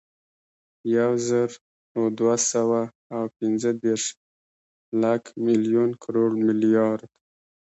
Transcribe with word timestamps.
یوزرودوهسوه 0.95 2.81
اوپنځهدېرش، 3.17 4.05
لک، 5.01 5.23
ملیون، 5.45 5.89
کروړ، 6.03 6.29
ملیارد 6.47 7.09